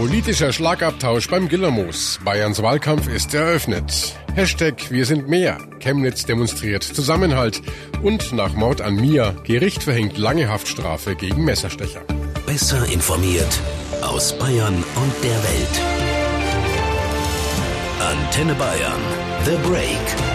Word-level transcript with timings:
Politischer 0.00 0.50
Schlagabtausch 0.50 1.28
beim 1.28 1.46
Gillermoos. 1.46 2.20
Bayerns 2.24 2.62
Wahlkampf 2.62 3.06
ist 3.06 3.34
eröffnet. 3.34 4.14
Hashtag 4.34 4.90
Wir 4.90 5.04
sind 5.04 5.28
mehr. 5.28 5.58
Chemnitz 5.78 6.24
demonstriert 6.24 6.82
Zusammenhalt. 6.82 7.60
Und 8.00 8.32
nach 8.32 8.54
Mord 8.54 8.80
an 8.80 8.96
Mia, 8.96 9.32
Gericht 9.44 9.82
verhängt 9.82 10.16
lange 10.16 10.48
Haftstrafe 10.48 11.16
gegen 11.16 11.44
Messerstecher. 11.44 12.00
Besser 12.46 12.82
informiert 12.90 13.60
aus 14.00 14.32
Bayern 14.38 14.72
und 14.74 15.12
der 15.22 15.36
Welt. 15.44 15.80
Antenne 18.00 18.54
Bayern. 18.54 19.02
The 19.44 19.68
Break. 19.68 20.29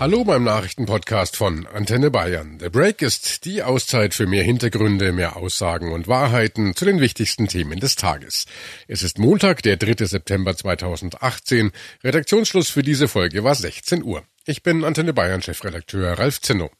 Hallo 0.00 0.24
beim 0.24 0.44
Nachrichtenpodcast 0.44 1.36
von 1.36 1.66
Antenne 1.66 2.10
Bayern. 2.10 2.56
The 2.58 2.70
Break 2.70 3.02
ist 3.02 3.44
die 3.44 3.62
Auszeit 3.62 4.14
für 4.14 4.26
mehr 4.26 4.42
Hintergründe, 4.42 5.12
mehr 5.12 5.36
Aussagen 5.36 5.92
und 5.92 6.08
Wahrheiten 6.08 6.74
zu 6.74 6.86
den 6.86 7.02
wichtigsten 7.02 7.48
Themen 7.48 7.78
des 7.80 7.96
Tages. 7.96 8.46
Es 8.88 9.02
ist 9.02 9.18
Montag, 9.18 9.62
der 9.62 9.76
3. 9.76 10.06
September 10.06 10.56
2018. 10.56 11.70
Redaktionsschluss 12.02 12.70
für 12.70 12.82
diese 12.82 13.08
Folge 13.08 13.44
war 13.44 13.54
16 13.54 14.02
Uhr. 14.02 14.22
Ich 14.46 14.62
bin 14.62 14.84
Antenne 14.84 15.12
Bayern 15.12 15.42
Chefredakteur 15.42 16.18
Ralf 16.18 16.40
Zinno. 16.40 16.70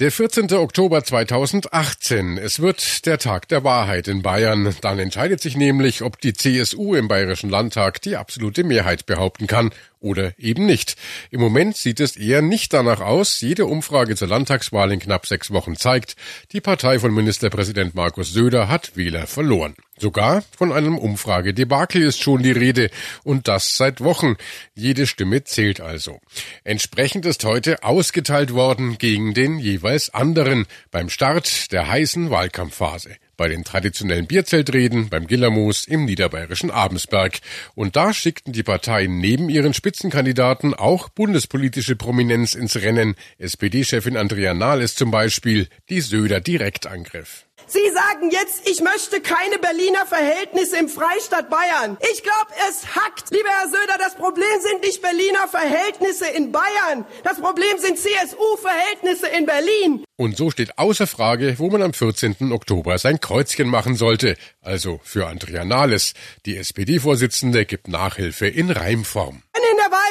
Der 0.00 0.10
14. 0.10 0.52
Oktober 0.54 1.04
2018. 1.04 2.36
Es 2.36 2.58
wird 2.58 3.06
der 3.06 3.16
Tag 3.18 3.46
der 3.46 3.62
Wahrheit 3.62 4.08
in 4.08 4.22
Bayern. 4.22 4.74
Dann 4.80 4.98
entscheidet 4.98 5.40
sich 5.40 5.56
nämlich, 5.56 6.02
ob 6.02 6.20
die 6.20 6.32
CSU 6.32 6.96
im 6.96 7.06
Bayerischen 7.06 7.48
Landtag 7.48 8.02
die 8.02 8.16
absolute 8.16 8.64
Mehrheit 8.64 9.06
behaupten 9.06 9.46
kann 9.46 9.70
oder 10.00 10.36
eben 10.36 10.66
nicht. 10.66 10.96
Im 11.30 11.40
Moment 11.40 11.76
sieht 11.76 12.00
es 12.00 12.16
eher 12.16 12.42
nicht 12.42 12.72
danach 12.72 13.00
aus. 13.00 13.40
Jede 13.40 13.66
Umfrage 13.66 14.16
zur 14.16 14.26
Landtagswahl 14.26 14.90
in 14.90 14.98
knapp 14.98 15.26
sechs 15.26 15.52
Wochen 15.52 15.76
zeigt, 15.76 16.16
die 16.50 16.60
Partei 16.60 16.98
von 16.98 17.14
Ministerpräsident 17.14 17.94
Markus 17.94 18.32
Söder 18.32 18.68
hat 18.68 18.96
Wähler 18.96 19.28
verloren. 19.28 19.76
Sogar 19.98 20.42
von 20.56 20.72
einem 20.72 20.98
Umfragedebakel 20.98 22.02
ist 22.02 22.20
schon 22.20 22.42
die 22.42 22.50
Rede 22.50 22.90
und 23.22 23.46
das 23.46 23.76
seit 23.76 24.00
Wochen. 24.00 24.36
Jede 24.74 25.06
Stimme 25.06 25.44
zählt 25.44 25.80
also. 25.80 26.20
Entsprechend 26.64 27.26
ist 27.26 27.44
heute 27.44 27.84
ausgeteilt 27.84 28.52
worden 28.52 28.98
gegen 28.98 29.34
den 29.34 29.58
jeweils 29.58 30.12
anderen 30.12 30.66
beim 30.90 31.08
Start 31.08 31.70
der 31.72 31.88
heißen 31.88 32.30
Wahlkampfphase 32.30 33.16
bei 33.36 33.48
den 33.48 33.64
traditionellen 33.64 34.26
Bierzeltreden 34.26 35.08
beim 35.08 35.26
Gillermoos 35.26 35.86
im 35.86 36.04
niederbayerischen 36.04 36.70
Abensberg. 36.70 37.40
Und 37.74 37.96
da 37.96 38.12
schickten 38.12 38.52
die 38.52 38.62
Parteien 38.62 39.18
neben 39.18 39.48
ihren 39.48 39.74
Spitzenkandidaten 39.74 40.74
auch 40.74 41.08
bundespolitische 41.08 41.96
Prominenz 41.96 42.54
ins 42.54 42.76
Rennen. 42.76 43.16
SPD-Chefin 43.38 44.16
Andrea 44.16 44.54
Nahles 44.54 44.94
zum 44.94 45.10
Beispiel, 45.10 45.68
die 45.88 46.00
Söder 46.00 46.40
direkt 46.40 46.86
angriff. 46.86 47.46
Sie 47.66 47.90
sagen 47.92 48.30
jetzt, 48.30 48.68
ich 48.68 48.80
möchte 48.80 49.20
keine 49.20 49.58
Berliner 49.58 50.06
Verhältnisse 50.06 50.78
im 50.78 50.88
Freistaat 50.88 51.48
Bayern. 51.50 51.96
Ich 52.12 52.22
glaube, 52.22 52.50
es 52.68 52.94
hackt. 52.94 53.30
Lieber 53.30 53.48
Herr 53.48 53.68
Söder, 53.68 53.98
das 53.98 54.14
Problem 54.14 54.60
sind 54.60 54.82
nicht 54.82 55.00
Berliner 55.00 55.48
Verhältnisse 55.48 56.26
in 56.26 56.52
Bayern. 56.52 57.04
Das 57.22 57.40
Problem 57.40 57.78
sind 57.78 57.98
CSU-Verhältnisse 57.98 59.28
in 59.28 59.46
Berlin. 59.46 60.04
Und 60.16 60.36
so 60.36 60.50
steht 60.50 60.78
außer 60.78 61.06
Frage, 61.06 61.58
wo 61.58 61.70
man 61.70 61.82
am 61.82 61.92
14. 61.92 62.52
Oktober 62.52 62.98
sein 62.98 63.20
Kreuzchen 63.20 63.68
machen 63.68 63.96
sollte. 63.96 64.36
Also 64.60 65.00
für 65.02 65.26
Andrea 65.26 65.64
Nahles. 65.64 66.14
Die 66.46 66.56
SPD-Vorsitzende 66.56 67.66
gibt 67.66 67.88
Nachhilfe 67.88 68.46
in 68.46 68.70
Reimform. 68.70 69.43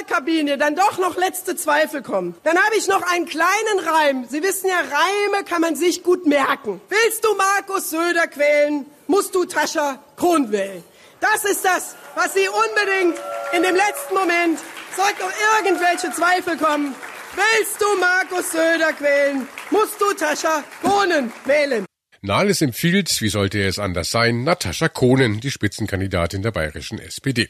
Wahlkabine 0.04 0.58
dann 0.58 0.76
doch 0.76 0.98
noch 0.98 1.18
letzte 1.18 1.56
Zweifel 1.56 2.02
kommen, 2.02 2.36
dann 2.44 2.58
habe 2.58 2.76
ich 2.76 2.88
noch 2.88 3.02
einen 3.02 3.26
kleinen 3.26 3.80
Reim. 3.86 4.26
Sie 4.30 4.44
wissen 4.44 4.68
ja, 4.68 4.78
Reime 4.78 5.44
kann 5.46 5.62
man 5.62 5.76
sich 5.76 6.04
gut 6.04 6.26
merken. 6.26 6.82
Willst 6.90 7.24
du 7.24 7.34
Markus 7.36 7.90
Söder 7.90 8.28
quälen, 8.28 8.86
musst 9.08 9.34
du 9.36 9.46
Tascha 9.46 10.00
Kron 10.18 10.52
wählen. 10.52 10.84
Das 11.20 11.46
ist 11.46 11.64
das, 11.64 11.96
was 12.16 12.34
Sie 12.34 12.48
unbedingt 12.48 13.18
in 13.54 13.64
dem 13.64 13.76
letzten 13.76 14.14
Moment, 14.14 14.60
sollte 14.96 15.22
noch 15.22 15.64
irgendwelche 15.64 16.12
Zweifel 16.12 16.58
kommen, 16.58 16.96
Willst 17.36 17.82
du 17.82 17.88
Markus 18.00 18.52
Söder 18.52 18.94
quälen, 18.94 19.48
musst 19.72 20.00
du 20.00 20.14
Tascha 20.14 20.64
Kohnen 20.84 21.34
wählen. 21.46 21.84
Nahles 22.26 22.62
empfiehlt, 22.62 23.20
wie 23.20 23.28
sollte 23.28 23.62
es 23.62 23.80
anders 23.80 24.10
sein, 24.10 24.46
Natascha 24.46 24.88
Kohnen, 24.88 25.42
die 25.42 25.52
Spitzenkandidatin 25.52 26.42
der 26.42 26.52
bayerischen 26.52 26.98
SPD. 26.98 27.50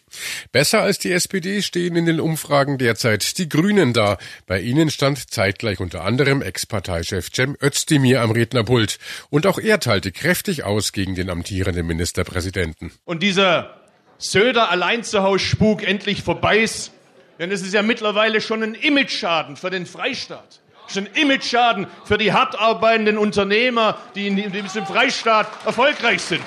Besser 0.51 0.81
als 0.81 0.97
die 0.97 1.11
SPD 1.11 1.61
stehen 1.61 1.95
in 1.95 2.07
den 2.07 2.19
Umfragen 2.19 2.79
derzeit 2.79 3.38
die 3.38 3.47
Grünen 3.47 3.94
da. 3.94 4.17
Bei 4.47 4.59
ihnen 4.59 4.89
stand 4.89 5.29
zeitgleich 5.29 5.79
unter 5.79 6.03
anderem 6.03 6.41
Ex-Parteichef 6.41 7.29
Cem 7.31 7.56
Özdemir 7.61 8.22
am 8.22 8.31
Rednerpult. 8.31 8.97
Und 9.29 9.45
auch 9.45 9.59
er 9.59 9.79
teilte 9.79 10.11
kräftig 10.11 10.63
aus 10.63 10.91
gegen 10.91 11.13
den 11.13 11.29
amtierenden 11.29 11.85
Ministerpräsidenten. 11.85 12.91
Und 13.05 13.22
dieser 13.22 13.79
Söder 14.17 14.72
allein 14.72 15.03
zu 15.03 15.22
Hause 15.22 15.45
Spuk 15.45 15.88
endlich 15.88 16.23
vorbei 16.23 16.57
ist, 16.57 16.91
denn 17.38 17.51
es 17.51 17.61
ist 17.61 17.75
ja 17.75 17.84
mittlerweile 17.84 18.41
schon 18.41 18.63
ein 18.63 18.73
Imageschaden 18.73 19.55
für 19.55 19.69
den 19.69 19.85
Freistaat. 19.85 20.62
Es 20.88 20.95
ist 20.95 21.07
ein 21.07 21.21
Imageschaden 21.21 21.88
für 22.05 22.17
die 22.17 22.33
hart 22.33 22.59
arbeitenden 22.59 23.17
Unternehmer, 23.17 23.97
die 24.16 24.27
in 24.27 24.51
diesem 24.51 24.85
Freistaat 24.85 25.47
erfolgreich 25.66 26.21
sind. 26.21 26.44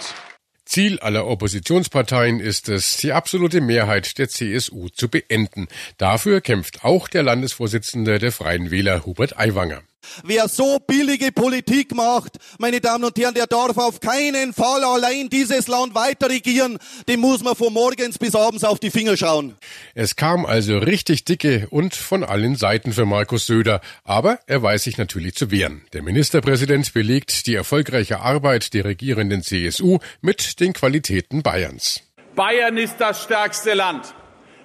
Ziel 0.66 0.98
aller 0.98 1.26
Oppositionsparteien 1.26 2.40
ist 2.40 2.68
es, 2.68 2.96
die 2.96 3.12
absolute 3.12 3.60
Mehrheit 3.60 4.18
der 4.18 4.28
CSU 4.28 4.88
zu 4.88 5.08
beenden. 5.08 5.68
Dafür 5.96 6.40
kämpft 6.40 6.84
auch 6.84 7.08
der 7.08 7.22
Landesvorsitzende 7.22 8.18
der 8.18 8.32
Freien 8.32 8.70
Wähler 8.72 9.06
Hubert 9.06 9.38
Aiwanger. 9.38 9.82
Wer 10.24 10.48
so 10.48 10.78
billige 10.78 11.32
Politik 11.32 11.94
macht, 11.94 12.38
meine 12.58 12.80
Damen 12.80 13.04
und 13.04 13.18
Herren, 13.18 13.34
der 13.34 13.46
darf 13.46 13.76
auf 13.78 14.00
keinen 14.00 14.52
Fall 14.52 14.84
allein 14.84 15.28
dieses 15.28 15.68
Land 15.68 15.94
weiter 15.94 16.28
regieren. 16.30 16.78
Dem 17.08 17.20
muss 17.20 17.42
man 17.42 17.54
von 17.54 17.72
morgens 17.72 18.18
bis 18.18 18.34
abends 18.34 18.64
auf 18.64 18.78
die 18.78 18.90
Finger 18.90 19.16
schauen. 19.16 19.56
Es 19.94 20.16
kam 20.16 20.46
also 20.46 20.78
richtig 20.78 21.24
dicke 21.24 21.66
und 21.70 21.94
von 21.94 22.24
allen 22.24 22.56
Seiten 22.56 22.92
für 22.92 23.06
Markus 23.06 23.46
Söder. 23.46 23.80
Aber 24.04 24.38
er 24.46 24.62
weiß 24.62 24.84
sich 24.84 24.98
natürlich 24.98 25.34
zu 25.34 25.50
wehren. 25.50 25.82
Der 25.92 26.02
Ministerpräsident 26.02 26.92
belegt 26.92 27.46
die 27.46 27.54
erfolgreiche 27.54 28.20
Arbeit 28.20 28.74
der 28.74 28.84
regierenden 28.84 29.42
CSU 29.42 29.98
mit 30.20 30.60
den 30.60 30.72
Qualitäten 30.72 31.42
Bayerns. 31.42 32.02
Bayern 32.34 32.76
ist 32.76 32.96
das 32.98 33.22
stärkste 33.22 33.74
Land. 33.74 34.14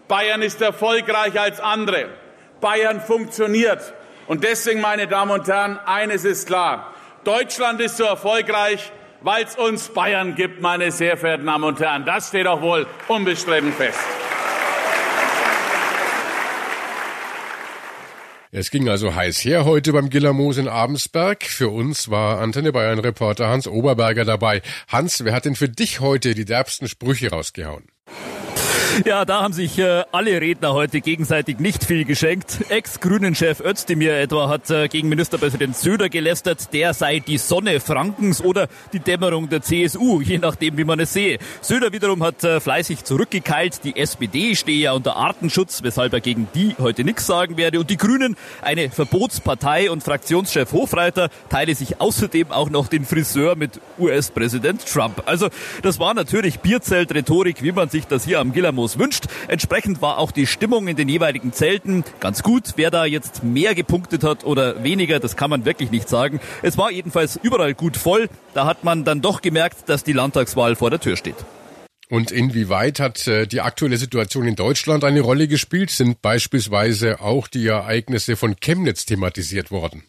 Bayern 0.07 0.41
ist 0.41 0.61
erfolgreicher 0.61 1.41
als 1.41 1.59
andere. 1.61 2.09
Bayern 2.59 2.99
funktioniert. 2.99 3.93
Und 4.31 4.45
deswegen, 4.45 4.79
meine 4.79 5.07
Damen 5.07 5.29
und 5.29 5.45
Herren, 5.45 5.77
eines 5.79 6.23
ist 6.23 6.47
klar. 6.47 6.93
Deutschland 7.25 7.81
ist 7.81 7.97
so 7.97 8.05
erfolgreich, 8.05 8.89
weil 9.19 9.43
es 9.43 9.57
uns 9.57 9.89
Bayern 9.89 10.35
gibt, 10.35 10.61
meine 10.61 10.89
sehr 10.93 11.17
verehrten 11.17 11.47
Damen 11.47 11.65
und 11.65 11.81
Herren. 11.81 12.05
Das 12.05 12.29
steht 12.29 12.47
auch 12.47 12.61
wohl 12.61 12.87
unbestritten 13.09 13.73
fest. 13.73 13.99
Es 18.51 18.71
ging 18.71 18.87
also 18.87 19.15
heiß 19.15 19.43
her 19.43 19.65
heute 19.65 19.91
beim 19.91 20.09
Gillermoos 20.09 20.57
in 20.57 20.69
Abensberg. 20.69 21.43
Für 21.43 21.67
uns 21.67 22.09
war 22.09 22.39
Antenne 22.39 22.71
Bayern 22.71 22.99
Reporter 22.99 23.49
Hans 23.49 23.67
Oberberger 23.67 24.23
dabei. 24.23 24.61
Hans, 24.87 25.25
wer 25.25 25.33
hat 25.33 25.43
denn 25.43 25.57
für 25.57 25.67
dich 25.67 25.99
heute 25.99 26.35
die 26.35 26.45
derbsten 26.45 26.87
Sprüche 26.87 27.31
rausgehauen? 27.31 27.83
Ja, 29.05 29.25
da 29.25 29.41
haben 29.41 29.53
sich 29.53 29.79
äh, 29.79 30.03
alle 30.11 30.41
Redner 30.41 30.73
heute 30.73 31.01
gegenseitig 31.01 31.59
nicht 31.59 31.83
viel 31.83 32.05
geschenkt. 32.05 32.59
Ex-Grünen-Chef 32.69 33.61
Özdemir 33.61 34.17
etwa 34.17 34.49
hat 34.49 34.69
äh, 34.69 34.87
gegen 34.89 35.09
Ministerpräsident 35.09 35.75
Söder 35.75 36.09
gelästert, 36.09 36.73
der 36.73 36.93
sei 36.93 37.19
die 37.19 37.37
Sonne 37.37 37.79
Frankens 37.79 38.43
oder 38.43 38.67
die 38.93 38.99
Dämmerung 38.99 39.49
der 39.49 39.61
CSU, 39.61 40.21
je 40.21 40.37
nachdem, 40.37 40.77
wie 40.77 40.83
man 40.83 40.99
es 40.99 41.13
sehe. 41.13 41.39
Söder 41.61 41.93
wiederum 41.93 42.21
hat 42.21 42.43
äh, 42.43 42.59
fleißig 42.59 43.03
zurückgekeilt. 43.03 43.83
Die 43.83 43.95
SPD 43.95 44.55
stehe 44.55 44.79
ja 44.79 44.91
unter 44.91 45.15
Artenschutz, 45.15 45.83
weshalb 45.83 46.13
er 46.13 46.21
gegen 46.21 46.47
die 46.53 46.75
heute 46.77 47.03
nichts 47.03 47.25
sagen 47.25 47.57
werde. 47.57 47.79
Und 47.79 47.89
die 47.89 47.97
Grünen, 47.97 48.35
eine 48.61 48.89
Verbotspartei 48.89 49.89
und 49.89 50.03
Fraktionschef 50.03 50.71
Hofreiter, 50.73 51.29
teile 51.49 51.75
sich 51.75 52.01
außerdem 52.01 52.51
auch 52.51 52.69
noch 52.69 52.87
den 52.87 53.05
Friseur 53.05 53.55
mit 53.55 53.79
US-Präsident 53.97 54.85
Trump. 54.85 55.23
Also 55.25 55.49
das 55.81 55.97
war 55.99 56.13
natürlich 56.13 56.59
Bierzelt-Rhetorik, 56.59 57.63
wie 57.63 57.71
man 57.71 57.89
sich 57.89 58.05
das 58.05 58.25
hier 58.25 58.39
am 58.39 58.51
Gillermo 58.51 58.80
Ramos 58.81 58.97
wünscht. 58.97 59.25
Entsprechend 59.47 60.01
war 60.01 60.17
auch 60.17 60.31
die 60.31 60.47
Stimmung 60.47 60.87
in 60.87 60.95
den 60.95 61.07
jeweiligen 61.07 61.53
Zelten 61.53 62.03
ganz 62.19 62.41
gut. 62.41 62.73
Wer 62.75 62.89
da 62.89 63.05
jetzt 63.05 63.43
mehr 63.43 63.75
gepunktet 63.75 64.23
hat 64.23 64.43
oder 64.43 64.83
weniger, 64.83 65.19
das 65.19 65.35
kann 65.35 65.49
man 65.49 65.65
wirklich 65.65 65.91
nicht 65.91 66.09
sagen. 66.09 66.39
Es 66.63 66.77
war 66.77 66.91
jedenfalls 66.91 67.39
überall 67.41 67.75
gut 67.75 67.95
voll. 67.95 68.27
Da 68.53 68.65
hat 68.65 68.83
man 68.83 69.03
dann 69.03 69.21
doch 69.21 69.41
gemerkt, 69.41 69.87
dass 69.87 70.03
die 70.03 70.13
Landtagswahl 70.13 70.75
vor 70.75 70.89
der 70.89 70.99
Tür 70.99 71.15
steht. 71.15 71.35
Und 72.09 72.31
inwieweit 72.31 72.99
hat 72.99 73.25
äh, 73.27 73.45
die 73.45 73.61
aktuelle 73.61 73.97
Situation 73.97 74.45
in 74.45 74.55
Deutschland 74.55 75.03
eine 75.03 75.21
Rolle 75.21 75.47
gespielt? 75.47 75.91
Sind 75.91 76.21
beispielsweise 76.21 77.21
auch 77.21 77.47
die 77.47 77.67
Ereignisse 77.67 78.35
von 78.35 78.57
Chemnitz 78.59 79.05
thematisiert 79.05 79.71
worden? 79.71 80.03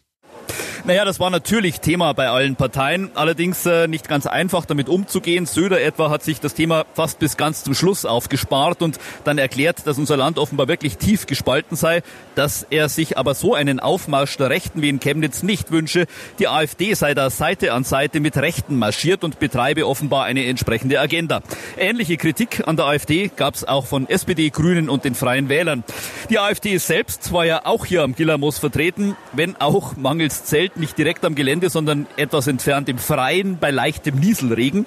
Naja, 0.85 1.05
das 1.05 1.21
war 1.21 1.29
natürlich 1.29 1.79
Thema 1.79 2.11
bei 2.11 2.27
allen 2.27 2.57
Parteien, 2.57 3.11
allerdings 3.15 3.65
äh, 3.65 3.87
nicht 3.87 4.09
ganz 4.09 4.27
einfach 4.27 4.65
damit 4.65 4.89
umzugehen. 4.89 5.45
Söder 5.45 5.81
etwa 5.81 6.09
hat 6.09 6.23
sich 6.23 6.41
das 6.41 6.55
Thema 6.55 6.83
fast 6.93 7.19
bis 7.19 7.37
ganz 7.37 7.63
zum 7.63 7.73
Schluss 7.73 8.03
aufgespart 8.03 8.81
und 8.81 8.99
dann 9.23 9.37
erklärt, 9.37 9.87
dass 9.87 9.97
unser 9.97 10.17
Land 10.17 10.37
offenbar 10.37 10.67
wirklich 10.67 10.97
tief 10.97 11.25
gespalten 11.25 11.77
sei, 11.77 12.03
dass 12.35 12.67
er 12.69 12.89
sich 12.89 13.17
aber 13.17 13.33
so 13.33 13.53
einen 13.53 13.79
Aufmarsch 13.79 14.35
der 14.35 14.49
Rechten 14.49 14.81
wie 14.81 14.89
in 14.89 14.99
Chemnitz 14.99 15.41
nicht 15.41 15.71
wünsche. 15.71 16.05
Die 16.37 16.49
AfD 16.49 16.95
sei 16.95 17.13
da 17.13 17.29
Seite 17.29 17.71
an 17.71 17.85
Seite 17.85 18.19
mit 18.19 18.35
Rechten 18.35 18.77
marschiert 18.77 19.23
und 19.23 19.39
betreibe 19.39 19.87
offenbar 19.87 20.25
eine 20.25 20.45
entsprechende 20.47 20.99
Agenda. 20.99 21.43
Ähnliche 21.77 22.17
Kritik 22.17 22.67
an 22.67 22.75
der 22.75 22.87
AfD 22.87 23.31
gab 23.33 23.55
es 23.55 23.65
auch 23.65 23.85
von 23.85 24.09
SPD, 24.09 24.49
Grünen 24.49 24.89
und 24.89 25.05
den 25.05 25.15
Freien 25.15 25.47
Wählern. 25.47 25.85
Die 26.29 26.39
AfD 26.39 26.77
selbst 26.77 27.31
war 27.31 27.45
ja 27.45 27.65
auch 27.65 27.85
hier 27.85 28.03
am 28.03 28.15
Gillermoos 28.15 28.59
vertreten, 28.59 29.15
wenn 29.31 29.55
auch 29.61 29.95
mangels 29.95 30.43
Zelt 30.43 30.72
nicht 30.75 30.97
direkt 30.97 31.25
am 31.25 31.35
Gelände, 31.35 31.69
sondern 31.69 32.07
etwas 32.17 32.47
entfernt 32.47 32.89
im 32.89 32.97
Freien 32.97 33.57
bei 33.59 33.71
leichtem 33.71 34.19
Nieselregen. 34.19 34.85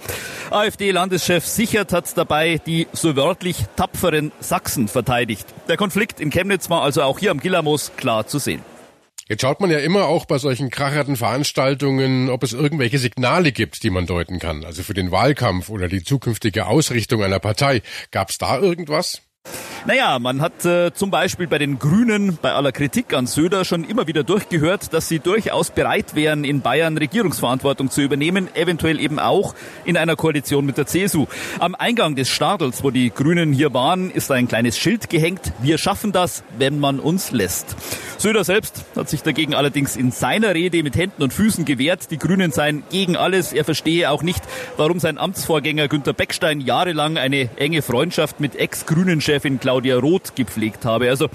AfD-Landeschef 0.51 1.45
Sichert 1.45 1.93
hat 1.93 2.17
dabei 2.17 2.61
die 2.65 2.87
so 2.93 3.17
wörtlich 3.17 3.65
tapferen 3.77 4.33
Sachsen 4.41 4.89
verteidigt. 4.89 5.47
Der 5.69 5.77
Konflikt 5.77 6.21
in 6.21 6.31
Chemnitz 6.31 6.71
war 6.71 6.83
also 6.83 7.03
auch 7.03 7.19
hier 7.19 7.31
am 7.31 7.41
Gillermoos 7.41 7.93
klar 7.97 8.27
zu 8.27 8.39
sehen. 8.39 8.63
Jetzt 9.29 9.43
schaut 9.43 9.61
man 9.61 9.71
ja 9.71 9.79
immer 9.79 10.05
auch 10.05 10.25
bei 10.25 10.39
solchen 10.39 10.71
kracherten 10.71 11.17
Veranstaltungen, 11.17 12.31
ob 12.31 12.45
es 12.45 12.53
irgendwelche 12.53 13.01
Signale 13.01 13.51
gibt, 13.51 13.83
die 13.83 13.91
man 13.91 14.07
deuten 14.07 14.39
kann. 14.39 14.65
Also 14.65 14.85
für 14.85 14.95
den 14.95 15.11
Wahlkampf 15.11 15.69
oder 15.69 15.89
die 15.89 16.05
zukünftige 16.05 16.67
Ausrichtung 16.67 17.25
einer 17.25 17.41
Partei. 17.41 17.83
Gab 18.13 18.31
es 18.31 18.39
da 18.39 18.61
irgendwas? 18.61 19.23
Naja, 19.87 20.19
man 20.19 20.41
hat 20.41 20.65
äh, 20.65 20.93
zum 20.93 21.13
Beispiel 21.13 21.47
bei 21.47 21.59
den 21.59 21.79
Grünen 21.79 22.39
bei 22.43 22.53
aller 22.53 22.73
Kritik 22.73 23.15
an 23.15 23.29
Söder 23.29 23.65
schon 23.65 23.85
immer 23.85 24.09
wieder 24.09 24.25
durchgehört, 24.25 24.93
dass 24.93 25.07
sie 25.07 25.21
durchaus 25.21 25.71
bereit 25.71 26.17
wären, 26.17 26.43
in 26.43 26.61
Bayern 26.61 26.99
Regierungsverantwortung 26.99 27.89
zu 27.89 28.01
übernehmen, 28.01 28.49
eventuell 28.57 28.99
eben 28.99 29.21
auch 29.21 29.55
in 29.85 29.97
einer 29.97 30.17
Koalition 30.17 30.67
mit 30.67 30.77
der 30.77 30.87
CSU. 30.87 31.27
Am 31.61 31.77
Eingang 31.77 32.17
des 32.17 32.29
Stadels, 32.29 32.83
wo 32.83 32.91
die 32.91 33.11
Grünen 33.11 33.53
hier 33.53 33.75
waren, 33.75 34.11
ist 34.11 34.33
ein 34.33 34.49
kleines 34.49 34.77
Schild 34.77 35.09
gehängt. 35.09 35.53
Wir 35.61 35.79
schaffen 35.79 36.11
das, 36.11 36.43
wenn 36.59 36.81
man 36.81 36.99
uns 36.99 37.31
lässt. 37.31 37.77
Söder 38.19 38.43
selbst 38.43 38.85
hat 38.97 39.09
sich 39.09 39.23
dagegen 39.23 39.55
allerdings 39.55 39.95
in 39.95 40.11
seiner 40.11 40.53
Rede 40.55 40.83
mit 40.83 40.97
Händen 40.97 41.23
und 41.23 41.33
Füßen 41.33 41.65
gewehrt. 41.65 42.11
Die 42.11 42.19
Grünen 42.19 42.51
seien 42.51 42.83
gegen 42.91 43.15
alles. 43.15 43.53
Er 43.53 43.65
verstehe 43.65 44.11
auch 44.11 44.25
nicht, 44.25 44.43
warum 44.77 44.99
sein 44.99 45.17
Amtsvorgänger 45.17 45.87
Günter 45.87 46.13
Beckstein 46.13 46.61
jahrelang 46.61 47.19
eine 47.19 47.51
enge 47.57 47.83
Freundschaft 47.83 48.41
mit 48.41 48.57
Ex-Grünen-Chefin 48.57 49.61
Claudia 49.61 49.76
Roth 49.79 50.37
gepflegt 50.37 50.85
habe. 50.85 51.09
Also 51.09 51.29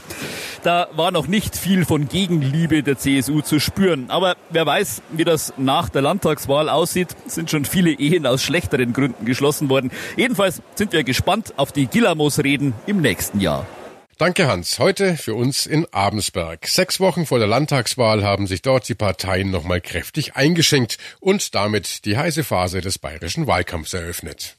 da 0.63 0.87
war 0.93 1.11
noch 1.11 1.27
nicht 1.27 1.55
viel 1.55 1.85
von 1.85 2.07
Gegenliebe 2.07 2.83
der 2.83 2.97
CSU 2.97 3.41
zu 3.41 3.59
spüren. 3.59 4.09
Aber 4.09 4.35
wer 4.49 4.65
weiß, 4.65 5.01
wie 5.11 5.23
das 5.23 5.53
nach 5.57 5.89
der 5.89 6.01
Landtagswahl 6.01 6.69
aussieht, 6.69 7.09
sind 7.25 7.49
schon 7.49 7.65
viele 7.65 7.91
Ehen 7.91 8.25
aus 8.25 8.43
schlechteren 8.43 8.93
Gründen 8.93 9.25
geschlossen 9.25 9.69
worden. 9.69 9.91
Jedenfalls 10.17 10.61
sind 10.75 10.93
wir 10.93 11.03
gespannt 11.03 11.53
auf 11.57 11.71
die 11.71 11.87
Gillamos-Reden 11.87 12.73
im 12.85 13.01
nächsten 13.01 13.39
Jahr. 13.39 13.65
Danke, 14.21 14.45
Hans. 14.45 14.77
Heute 14.77 15.17
für 15.17 15.33
uns 15.33 15.65
in 15.65 15.87
Abensberg. 15.91 16.67
Sechs 16.67 16.99
Wochen 16.99 17.25
vor 17.25 17.39
der 17.39 17.47
Landtagswahl 17.47 18.23
haben 18.23 18.45
sich 18.45 18.61
dort 18.61 18.87
die 18.87 18.93
Parteien 18.93 19.49
nochmal 19.49 19.81
kräftig 19.81 20.35
eingeschenkt 20.35 20.99
und 21.19 21.55
damit 21.55 22.05
die 22.05 22.17
heiße 22.17 22.43
Phase 22.43 22.81
des 22.81 22.99
bayerischen 22.99 23.47
Wahlkampfs 23.47 23.95
eröffnet. 23.95 24.57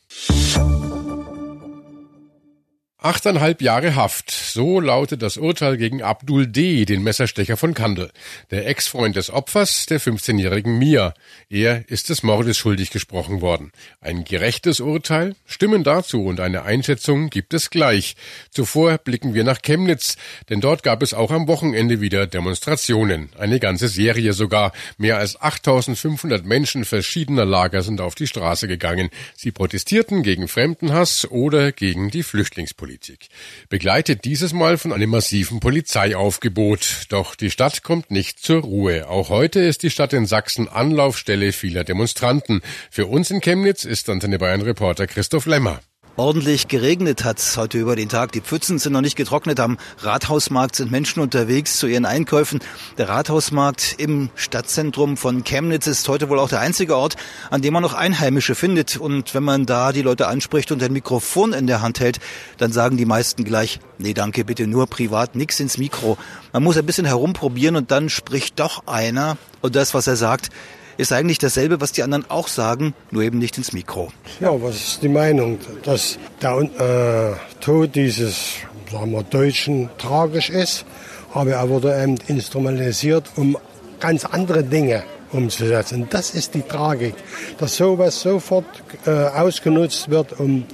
Achteinhalb 3.02 3.62
Jahre 3.62 3.96
Haft. 3.96 4.31
So 4.31 4.78
lautet 4.78 5.22
das 5.22 5.37
Urteil 5.37 5.76
gegen 5.76 6.02
Abdul 6.02 6.46
D., 6.46 6.84
den 6.84 7.02
Messerstecher 7.02 7.56
von 7.56 7.75
Kandel. 7.75 8.12
Der 8.52 8.69
Ex-Freund 8.69 9.16
des 9.16 9.28
Opfers, 9.28 9.87
der 9.87 10.00
15-jährigen 10.00 10.78
Mia. 10.78 11.12
Er 11.50 11.82
ist 11.90 12.10
des 12.10 12.22
Mordes 12.22 12.56
schuldig 12.56 12.90
gesprochen 12.90 13.40
worden. 13.40 13.72
Ein 14.00 14.22
gerechtes 14.22 14.78
Urteil? 14.78 15.34
Stimmen 15.46 15.82
dazu 15.82 16.25
und 16.25 16.38
eine 16.38 16.62
Einschätzung 16.62 17.28
gibt 17.28 17.54
es 17.54 17.70
gleich. 17.70 18.14
Zuvor 18.50 18.99
blicken 18.99 19.34
wir 19.34 19.43
nach 19.43 19.62
Chemnitz, 19.62 20.16
denn 20.48 20.60
dort 20.60 20.84
gab 20.84 21.02
es 21.02 21.12
auch 21.12 21.32
am 21.32 21.48
Wochenende 21.48 22.00
wieder 22.00 22.28
Demonstrationen. 22.28 23.31
Eine 23.37 23.58
ganze 23.58 23.88
Serie 23.88 24.32
sogar. 24.32 24.70
Mehr 24.96 25.19
als 25.19 25.40
8500 25.43 26.46
Menschen 26.46 26.84
verschiedener 26.84 27.46
Lager 27.46 27.82
sind 27.82 28.00
auf 28.00 28.14
die 28.14 28.28
Straße 28.28 28.69
gegangen. 28.69 29.10
Sie 29.34 29.50
protestierten 29.50 30.22
gegen 30.22 30.46
Fremdenhass 30.46 31.28
oder 31.28 31.72
gegen 31.72 32.08
die 32.08 32.22
Flüchtlingspolitik. 32.22 32.91
Politik. 32.92 33.28
Begleitet 33.70 34.26
dieses 34.26 34.52
Mal 34.52 34.76
von 34.76 34.92
einem 34.92 35.08
massiven 35.08 35.60
Polizeiaufgebot. 35.60 37.06
Doch 37.08 37.34
die 37.34 37.50
Stadt 37.50 37.82
kommt 37.82 38.10
nicht 38.10 38.38
zur 38.38 38.60
Ruhe. 38.60 39.08
Auch 39.08 39.30
heute 39.30 39.60
ist 39.60 39.82
die 39.82 39.88
Stadt 39.88 40.12
in 40.12 40.26
Sachsen 40.26 40.68
Anlaufstelle 40.68 41.52
vieler 41.52 41.84
Demonstranten. 41.84 42.60
Für 42.90 43.06
uns 43.06 43.30
in 43.30 43.40
Chemnitz 43.40 43.86
ist 43.86 44.10
Antenne 44.10 44.38
Bayern 44.38 44.60
Reporter 44.60 45.06
Christoph 45.06 45.46
Lemmer. 45.46 45.80
Ordentlich 46.16 46.68
geregnet 46.68 47.24
hat 47.24 47.40
heute 47.56 47.78
über 47.78 47.96
den 47.96 48.10
Tag. 48.10 48.32
Die 48.32 48.42
Pfützen 48.42 48.78
sind 48.78 48.92
noch 48.92 49.00
nicht 49.00 49.16
getrocknet. 49.16 49.58
Am 49.58 49.78
Rathausmarkt 50.00 50.76
sind 50.76 50.90
Menschen 50.90 51.22
unterwegs 51.22 51.78
zu 51.78 51.86
ihren 51.86 52.04
Einkäufen. 52.04 52.60
Der 52.98 53.08
Rathausmarkt 53.08 53.94
im 53.96 54.28
Stadtzentrum 54.34 55.16
von 55.16 55.42
Chemnitz 55.42 55.86
ist 55.86 56.06
heute 56.10 56.28
wohl 56.28 56.38
auch 56.38 56.50
der 56.50 56.60
einzige 56.60 56.98
Ort, 56.98 57.16
an 57.50 57.62
dem 57.62 57.72
man 57.72 57.82
noch 57.82 57.94
Einheimische 57.94 58.54
findet. 58.54 58.98
Und 58.98 59.34
wenn 59.34 59.42
man 59.42 59.64
da 59.64 59.92
die 59.92 60.02
Leute 60.02 60.28
anspricht 60.28 60.70
und 60.70 60.82
ein 60.82 60.92
Mikrofon 60.92 61.54
in 61.54 61.66
der 61.66 61.80
Hand 61.80 61.98
hält, 61.98 62.20
dann 62.58 62.72
sagen 62.72 62.98
die 62.98 63.06
meisten 63.06 63.44
gleich, 63.44 63.80
nee, 63.96 64.12
danke, 64.12 64.44
bitte 64.44 64.66
nur 64.66 64.88
privat, 64.88 65.34
nix 65.34 65.60
ins 65.60 65.78
Mikro. 65.78 66.18
Man 66.52 66.62
muss 66.62 66.76
ein 66.76 66.84
bisschen 66.84 67.06
herumprobieren 67.06 67.74
und 67.74 67.90
dann 67.90 68.10
spricht 68.10 68.60
doch 68.60 68.86
einer. 68.86 69.38
Und 69.62 69.76
das, 69.76 69.94
was 69.94 70.06
er 70.08 70.16
sagt, 70.16 70.50
ist 70.96 71.12
eigentlich 71.12 71.38
dasselbe, 71.38 71.80
was 71.80 71.92
die 71.92 72.02
anderen 72.02 72.28
auch 72.28 72.48
sagen, 72.48 72.94
nur 73.10 73.22
eben 73.22 73.38
nicht 73.38 73.58
ins 73.58 73.72
Mikro. 73.72 74.12
Ja, 74.40 74.50
was 74.62 74.76
ist 74.76 75.02
die 75.02 75.08
Meinung, 75.08 75.58
dass 75.84 76.18
der 76.40 76.58
äh, 76.60 77.60
Tod 77.60 77.94
dieses 77.94 78.56
sagen 78.92 79.12
wir, 79.12 79.22
Deutschen 79.22 79.88
tragisch 79.98 80.50
ist, 80.50 80.84
aber 81.32 81.52
er 81.52 81.68
wurde 81.68 82.00
eben 82.00 82.18
instrumentalisiert, 82.26 83.30
um 83.36 83.56
ganz 83.98 84.24
andere 84.24 84.62
Dinge 84.62 85.02
umzusetzen. 85.32 86.06
Das 86.10 86.30
ist 86.30 86.54
die 86.54 86.62
Tragik, 86.62 87.14
dass 87.58 87.76
sowas 87.76 88.20
sofort 88.20 88.66
äh, 89.06 89.10
ausgenutzt 89.10 90.10
wird, 90.10 90.38
um 90.38 90.64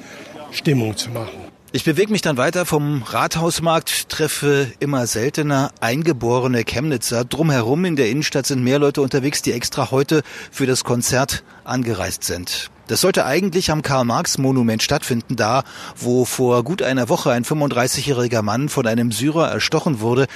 Stimmung 0.50 0.96
zu 0.96 1.10
machen. 1.10 1.47
Ich 1.70 1.84
bewege 1.84 2.10
mich 2.10 2.22
dann 2.22 2.38
weiter 2.38 2.64
vom 2.64 3.02
Rathausmarkt, 3.02 4.08
treffe 4.08 4.72
immer 4.80 5.06
seltener 5.06 5.70
eingeborene 5.80 6.64
Chemnitzer. 6.64 7.26
Drumherum 7.26 7.84
in 7.84 7.94
der 7.94 8.08
Innenstadt 8.08 8.46
sind 8.46 8.64
mehr 8.64 8.78
Leute 8.78 9.02
unterwegs, 9.02 9.42
die 9.42 9.52
extra 9.52 9.90
heute 9.90 10.22
für 10.50 10.64
das 10.64 10.82
Konzert 10.82 11.44
angereist 11.64 12.24
sind. 12.24 12.70
Das 12.86 13.02
sollte 13.02 13.26
eigentlich 13.26 13.70
am 13.70 13.82
Karl-Marx-Monument 13.82 14.82
stattfinden, 14.82 15.36
da 15.36 15.62
wo 15.94 16.24
vor 16.24 16.64
gut 16.64 16.80
einer 16.80 17.10
Woche 17.10 17.32
ein 17.32 17.44
35-jähriger 17.44 18.40
Mann 18.40 18.70
von 18.70 18.86
einem 18.86 19.12
Syrer 19.12 19.50
erstochen 19.50 20.00
wurde 20.00 20.26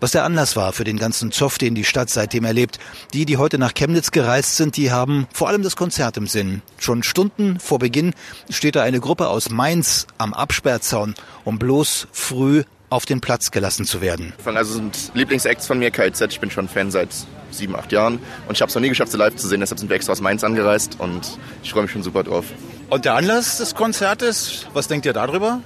was 0.00 0.12
der 0.12 0.24
Anlass 0.24 0.56
war 0.56 0.72
für 0.72 0.84
den 0.84 0.98
ganzen 0.98 1.32
Zoff, 1.32 1.58
den 1.58 1.74
die 1.74 1.84
Stadt 1.84 2.10
seitdem 2.10 2.44
erlebt. 2.44 2.78
Die, 3.12 3.24
die 3.24 3.36
heute 3.36 3.58
nach 3.58 3.74
Chemnitz 3.74 4.10
gereist 4.10 4.56
sind, 4.56 4.76
die 4.76 4.92
haben 4.92 5.26
vor 5.32 5.48
allem 5.48 5.62
das 5.62 5.76
Konzert 5.76 6.16
im 6.16 6.26
Sinn. 6.26 6.62
Schon 6.78 7.02
Stunden 7.02 7.58
vor 7.60 7.78
Beginn 7.78 8.14
steht 8.50 8.76
da 8.76 8.82
eine 8.82 9.00
Gruppe 9.00 9.28
aus 9.28 9.50
Mainz 9.50 10.06
am 10.18 10.34
Absperrzaun, 10.34 11.14
um 11.44 11.58
bloß 11.58 12.08
früh 12.12 12.64
auf 12.88 13.04
den 13.04 13.20
Platz 13.20 13.50
gelassen 13.50 13.84
zu 13.84 14.00
werden. 14.00 14.32
Also 14.44 14.74
sind 14.74 15.10
Lieblingsacts 15.14 15.66
von 15.66 15.78
mir, 15.78 15.90
KZ. 15.90 16.32
Ich 16.32 16.40
bin 16.40 16.50
schon 16.50 16.68
Fan 16.68 16.90
seit 16.90 17.08
sieben, 17.50 17.74
acht 17.74 17.90
Jahren 17.92 18.18
und 18.48 18.54
ich 18.54 18.60
habe 18.60 18.68
es 18.68 18.74
noch 18.74 18.82
nie 18.82 18.88
geschafft, 18.88 19.12
sie 19.12 19.18
live 19.18 19.36
zu 19.36 19.48
sehen. 19.48 19.60
Deshalb 19.60 19.78
sind 19.78 19.88
wir 19.88 19.96
extra 19.96 20.12
aus 20.12 20.20
Mainz 20.20 20.44
angereist 20.44 20.96
und 20.98 21.38
ich 21.62 21.70
freue 21.72 21.82
mich 21.82 21.92
schon 21.92 22.02
super 22.02 22.22
drauf. 22.22 22.44
Und 22.88 23.04
der 23.04 23.14
Anlass 23.14 23.58
des 23.58 23.74
Konzertes, 23.74 24.66
was 24.72 24.88
denkt 24.88 25.06
ihr 25.06 25.12
darüber? 25.12 25.60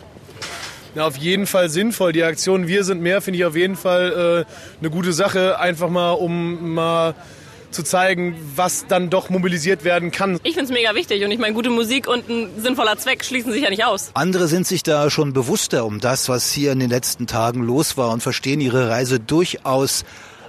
Ja, 0.95 1.07
auf 1.07 1.17
jeden 1.17 1.47
Fall 1.47 1.69
sinnvoll. 1.69 2.13
Die 2.13 2.25
Aktion 2.25 2.67
Wir 2.67 2.85
sind 2.85 3.01
mehr 3.01 3.21
finde 3.21 3.39
ich 3.39 3.45
auf 3.45 3.57
jeden 3.57 3.77
Fall 3.77 4.47
äh, 4.47 4.81
eine 4.81 4.91
gute 4.91 5.13
Sache, 5.13 5.59
einfach 5.59 5.89
mal 5.89 6.13
um 6.13 6.75
mal 6.75 7.15
zu 7.71 7.85
zeigen, 7.85 8.35
was 8.57 8.87
dann 8.89 9.11
doch 9.11 9.31
mobilisiert 9.31 9.85
werden 9.85 10.11
kann. 10.11 10.41
Ich 10.43 10.55
finde 10.55 10.65
es 10.65 10.71
mega 10.73 10.93
wichtig 10.97 11.25
und 11.25 11.31
ich 11.31 11.39
meine, 11.39 11.55
gute 11.55 11.71
Musik 11.71 12.09
und 12.09 12.29
ein 12.29 12.51
sinnvoller 12.61 12.99
Zweck 12.99 13.25
schließen 13.25 13.53
sich 13.53 13.63
ja 13.63 13.71
nicht 13.71 13.85
aus. 13.85 14.11
Andere 14.15 14.49
sind 14.49 14.67
sich 14.67 14.83
da 14.83 15.09
schon 15.09 15.33
bewusster 15.33 15.85
um 15.85 16.01
das, 16.01 16.29
was 16.29 16.51
hier 16.51 16.73
in 16.73 16.81
den 16.81 16.91
letzten 16.91 17.29
Tagen 17.29 17.63
los 17.63 17.97
war 17.97 18.11
und 18.11 18.23
verstehen 18.23 18.61
ihre 18.61 18.89
Reise 18.89 19.21
durchaus 19.21 20.05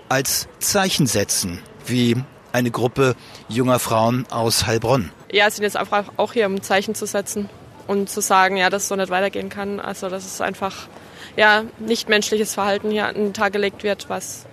als 0.10 0.48
Zeichen 0.60 1.06
setzen, 1.06 1.60
wie 1.86 2.18
eine 2.52 2.72
Gruppe 2.72 3.16
junger 3.48 3.78
Frauen 3.78 4.26
aus 4.32 4.66
Heilbronn. 4.66 5.12
Ja, 5.32 5.48
es 5.48 5.56
sind 5.56 5.64
jetzt 5.64 5.78
einfach 5.78 6.06
auch 6.18 6.34
hier, 6.34 6.48
um 6.48 6.62
Zeichen 6.64 6.96
zu 6.96 7.06
setzen 7.06 7.50
und 7.88 8.10
zu 8.10 8.22
sagen, 8.22 8.58
ja, 8.58 8.70
dass 8.70 8.84
es 8.84 8.88
so 8.90 8.96
nicht 8.96 9.10
weitergehen 9.10 9.50
kann. 9.50 9.80
Also 9.80 10.10
dass 10.10 10.26
es 10.26 10.42
einfach 10.42 10.88
ja, 11.38 11.64
nicht 11.80 12.10
menschliches 12.10 12.54
Verhalten 12.54 12.92
hier 12.92 13.08
an 13.08 13.16
den 13.16 13.34
Tag 13.34 13.54
gelegt 13.54 13.84
wird, 13.84 14.10
was 14.10 14.46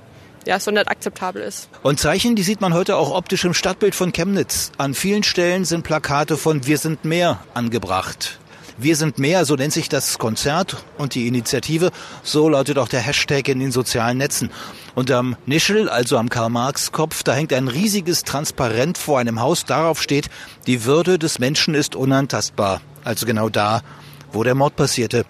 ja, 0.46 0.58
so 0.58 0.70
nicht 0.70 0.88
akzeptabel 0.88 1.42
ist. 1.42 1.68
Und 1.82 2.00
Zeichen, 2.00 2.34
die 2.34 2.42
sieht 2.42 2.60
man 2.60 2.72
heute 2.72 2.96
auch 2.96 3.14
optisch 3.14 3.44
im 3.44 3.54
Stadtbild 3.54 3.94
von 3.94 4.12
Chemnitz. 4.12 4.72
An 4.78 4.94
vielen 4.94 5.22
Stellen 5.22 5.64
sind 5.64 5.82
Plakate 5.82 6.36
von 6.36 6.66
Wir 6.66 6.78
sind 6.78 7.04
mehr 7.04 7.40
angebracht. 7.54 8.38
Wir 8.80 8.94
sind 8.94 9.18
mehr, 9.18 9.44
so 9.44 9.56
nennt 9.56 9.72
sich 9.72 9.88
das 9.88 10.18
Konzert 10.18 10.84
und 10.98 11.16
die 11.16 11.26
Initiative. 11.26 11.90
So 12.22 12.48
lautet 12.48 12.78
auch 12.78 12.86
der 12.86 13.00
Hashtag 13.00 13.48
in 13.48 13.58
den 13.58 13.72
sozialen 13.72 14.18
Netzen. 14.18 14.50
Und 14.94 15.10
am 15.10 15.36
Nischel, 15.46 15.88
also 15.88 16.16
am 16.16 16.28
Karl-Marx-Kopf, 16.28 17.24
da 17.24 17.34
hängt 17.34 17.52
ein 17.52 17.66
riesiges 17.66 18.22
Transparent 18.22 18.96
vor 18.96 19.18
einem 19.18 19.40
Haus. 19.40 19.64
Darauf 19.64 20.00
steht, 20.00 20.30
die 20.68 20.84
Würde 20.84 21.18
des 21.18 21.40
Menschen 21.40 21.74
ist 21.74 21.96
unantastbar. 21.96 22.80
Also 23.02 23.26
genau 23.26 23.48
da, 23.48 23.82
wo 24.30 24.44
der 24.44 24.54
Mord 24.54 24.76
passierte. 24.76 25.24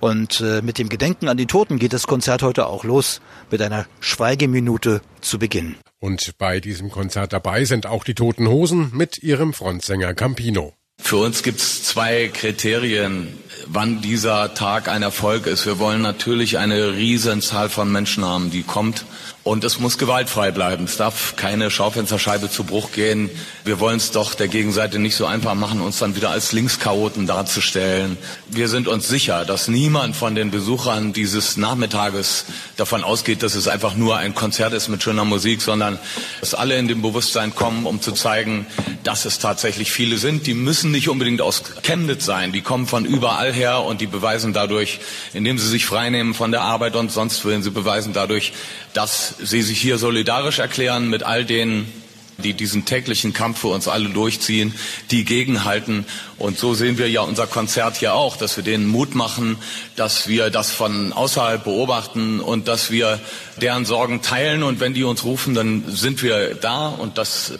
Und 0.00 0.40
äh, 0.40 0.62
mit 0.62 0.78
dem 0.78 0.88
Gedenken 0.88 1.28
an 1.28 1.36
die 1.36 1.46
Toten 1.46 1.78
geht 1.78 1.92
das 1.92 2.06
Konzert 2.06 2.42
heute 2.42 2.68
auch 2.68 2.84
los 2.84 3.20
mit 3.50 3.60
einer 3.60 3.84
Schweigeminute 4.00 5.02
zu 5.20 5.38
Beginn. 5.38 5.76
Und 5.98 6.38
bei 6.38 6.60
diesem 6.60 6.90
Konzert 6.90 7.34
dabei 7.34 7.66
sind 7.66 7.84
auch 7.84 8.04
die 8.04 8.14
Toten 8.14 8.48
Hosen 8.48 8.92
mit 8.94 9.22
ihrem 9.22 9.52
Frontsänger 9.52 10.14
Campino. 10.14 10.77
Für 11.00 11.16
uns 11.16 11.42
gibt 11.42 11.60
es 11.60 11.84
zwei 11.84 12.28
Kriterien, 12.28 13.38
wann 13.66 14.00
dieser 14.00 14.54
Tag 14.54 14.88
ein 14.88 15.02
Erfolg 15.02 15.46
ist. 15.46 15.66
Wir 15.66 15.78
wollen 15.78 16.02
natürlich 16.02 16.58
eine 16.58 16.94
Riesenzahl 16.94 17.68
von 17.68 17.90
Menschen 17.90 18.24
haben, 18.24 18.50
die 18.50 18.62
kommt. 18.62 19.04
Und 19.48 19.64
es 19.64 19.78
muss 19.78 19.96
gewaltfrei 19.96 20.50
bleiben. 20.50 20.84
Es 20.84 20.98
darf 20.98 21.36
keine 21.36 21.70
Schaufensterscheibe 21.70 22.50
zu 22.50 22.64
Bruch 22.64 22.92
gehen. 22.92 23.30
Wir 23.64 23.80
wollen 23.80 23.96
es 23.96 24.10
doch 24.10 24.34
der 24.34 24.48
Gegenseite 24.48 24.98
nicht 24.98 25.16
so 25.16 25.24
einfach 25.24 25.54
machen, 25.54 25.80
uns 25.80 25.98
dann 25.98 26.16
wieder 26.16 26.28
als 26.28 26.52
Linkschaoten 26.52 27.26
darzustellen. 27.26 28.18
Wir 28.50 28.68
sind 28.68 28.88
uns 28.88 29.08
sicher, 29.08 29.46
dass 29.46 29.68
niemand 29.68 30.16
von 30.16 30.34
den 30.34 30.50
Besuchern 30.50 31.14
dieses 31.14 31.56
Nachmittages 31.56 32.44
davon 32.76 33.02
ausgeht, 33.02 33.42
dass 33.42 33.54
es 33.54 33.68
einfach 33.68 33.94
nur 33.94 34.18
ein 34.18 34.34
Konzert 34.34 34.74
ist 34.74 34.88
mit 34.88 35.02
schöner 35.02 35.24
Musik, 35.24 35.62
sondern 35.62 35.98
dass 36.40 36.52
alle 36.52 36.76
in 36.76 36.86
dem 36.86 37.00
Bewusstsein 37.00 37.54
kommen, 37.54 37.86
um 37.86 38.02
zu 38.02 38.12
zeigen, 38.12 38.66
dass 39.02 39.24
es 39.24 39.38
tatsächlich 39.38 39.92
viele 39.92 40.18
sind. 40.18 40.46
Die 40.46 40.52
müssen 40.52 40.90
nicht 40.90 41.08
unbedingt 41.08 41.40
aus 41.40 41.62
Chemnitz 41.82 42.26
sein. 42.26 42.52
Die 42.52 42.60
kommen 42.60 42.86
von 42.86 43.06
überall 43.06 43.47
her 43.52 43.82
und 43.82 44.00
die 44.00 44.06
beweisen 44.06 44.52
dadurch, 44.52 45.00
indem 45.32 45.58
sie 45.58 45.68
sich 45.68 45.86
freinehmen 45.86 46.34
von 46.34 46.50
der 46.50 46.62
Arbeit 46.62 46.96
und 46.96 47.10
sonst 47.10 47.44
wohin, 47.44 47.62
sie 47.62 47.70
beweisen 47.70 48.12
dadurch, 48.12 48.52
dass 48.92 49.34
sie 49.42 49.62
sich 49.62 49.80
hier 49.80 49.98
solidarisch 49.98 50.58
erklären 50.58 51.08
mit 51.08 51.22
all 51.22 51.44
denen, 51.44 51.92
die 52.38 52.54
diesen 52.54 52.84
täglichen 52.84 53.32
Kampf 53.32 53.60
für 53.60 53.68
uns 53.68 53.88
alle 53.88 54.08
durchziehen, 54.10 54.72
die 55.10 55.24
gegenhalten. 55.24 56.06
Und 56.38 56.56
so 56.56 56.72
sehen 56.72 56.96
wir 56.96 57.10
ja 57.10 57.22
unser 57.22 57.48
Konzert 57.48 57.96
hier 57.96 58.14
auch, 58.14 58.36
dass 58.36 58.56
wir 58.56 58.64
denen 58.64 58.86
Mut 58.86 59.14
machen, 59.14 59.58
dass 59.96 60.28
wir 60.28 60.50
das 60.50 60.70
von 60.70 61.12
außerhalb 61.12 61.64
beobachten 61.64 62.40
und 62.40 62.68
dass 62.68 62.90
wir 62.92 63.18
deren 63.60 63.84
Sorgen 63.84 64.22
teilen. 64.22 64.62
Und 64.62 64.78
wenn 64.78 64.94
die 64.94 65.02
uns 65.02 65.24
rufen, 65.24 65.54
dann 65.54 65.84
sind 65.88 66.22
wir 66.22 66.54
da. 66.54 66.88
Und 66.88 67.18
das 67.18 67.54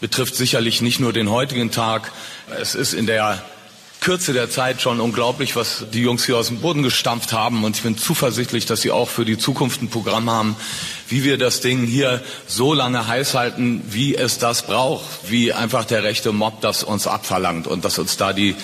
betrifft 0.00 0.36
sicherlich 0.36 0.82
nicht 0.82 1.00
nur 1.00 1.14
den 1.14 1.30
heutigen 1.30 1.70
Tag. 1.70 2.12
Es 2.60 2.74
ist 2.74 2.92
in 2.92 3.06
der 3.06 3.42
Kürze 4.00 4.32
der 4.32 4.48
Zeit 4.48 4.80
schon 4.80 5.00
unglaublich, 5.00 5.56
was 5.56 5.84
die 5.92 6.02
Jungs 6.02 6.24
hier 6.24 6.36
aus 6.36 6.48
dem 6.48 6.60
Boden 6.60 6.82
gestampft 6.82 7.32
haben. 7.32 7.64
Und 7.64 7.76
ich 7.76 7.82
bin 7.82 7.98
zuversichtlich, 7.98 8.66
dass 8.66 8.80
sie 8.80 8.90
auch 8.90 9.08
für 9.08 9.24
die 9.24 9.38
Zukunft 9.38 9.82
ein 9.82 9.88
Programm 9.88 10.30
haben, 10.30 10.56
wie 11.08 11.24
wir 11.24 11.38
das 11.38 11.60
Ding 11.60 11.84
hier 11.84 12.22
so 12.46 12.74
lange 12.74 13.06
heiß 13.06 13.34
halten, 13.34 13.82
wie 13.90 14.14
es 14.14 14.38
das 14.38 14.62
braucht, 14.62 15.04
wie 15.28 15.52
einfach 15.52 15.84
der 15.84 16.04
rechte 16.04 16.32
Mob 16.32 16.60
das 16.60 16.84
uns 16.84 17.06
abverlangt 17.06 17.66
und 17.66 17.84
dass 17.84 17.98
uns 17.98 18.16
da 18.16 18.32
die 18.32 18.54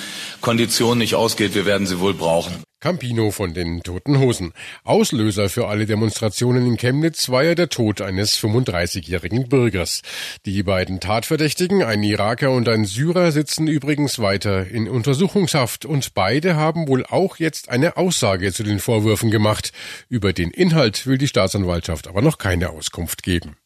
Kondition 0.40 0.98
nicht 0.98 1.14
ausgeht. 1.14 1.54
Wir 1.54 1.66
werden 1.66 1.86
sie 1.86 2.00
wohl 2.00 2.14
brauchen. 2.14 2.64
Campino 2.84 3.30
von 3.30 3.54
den 3.54 3.82
Toten 3.82 4.18
Hosen. 4.18 4.52
Auslöser 4.84 5.48
für 5.48 5.68
alle 5.68 5.86
Demonstrationen 5.86 6.66
in 6.66 6.76
Chemnitz 6.76 7.30
war 7.30 7.42
ja 7.42 7.54
der 7.54 7.70
Tod 7.70 8.02
eines 8.02 8.38
35-jährigen 8.38 9.48
Bürgers. 9.48 10.02
Die 10.44 10.62
beiden 10.62 11.00
Tatverdächtigen, 11.00 11.82
ein 11.82 12.02
Iraker 12.02 12.50
und 12.50 12.68
ein 12.68 12.84
Syrer, 12.84 13.32
sitzen 13.32 13.68
übrigens 13.68 14.18
weiter 14.18 14.66
in 14.66 14.86
Untersuchungshaft 14.86 15.86
und 15.86 16.12
beide 16.12 16.56
haben 16.56 16.86
wohl 16.86 17.06
auch 17.06 17.38
jetzt 17.38 17.70
eine 17.70 17.96
Aussage 17.96 18.52
zu 18.52 18.64
den 18.64 18.80
Vorwürfen 18.80 19.30
gemacht. 19.30 19.72
Über 20.10 20.34
den 20.34 20.50
Inhalt 20.50 21.06
will 21.06 21.16
die 21.16 21.28
Staatsanwaltschaft 21.28 22.06
aber 22.06 22.20
noch 22.20 22.36
keine 22.36 22.68
Auskunft 22.68 23.22
geben. 23.22 23.56